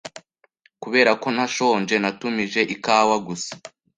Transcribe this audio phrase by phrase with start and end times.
[0.83, 3.53] Kubera ko ntashonje, natumije ikawa gusa.